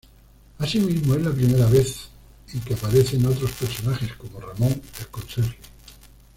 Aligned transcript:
Asimismo, 0.57 1.13
es 1.13 1.21
la 1.21 1.29
primera 1.31 1.67
vez 1.67 2.07
en 2.55 2.61
que 2.61 2.73
aparecen 2.73 3.23
otros 3.27 3.51
personajes 3.51 4.15
como 4.15 4.39
Ramón 4.39 4.81
el 4.99 5.07
conserje. 5.09 5.59